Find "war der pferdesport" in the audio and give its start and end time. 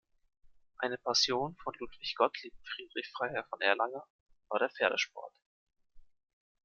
4.49-5.31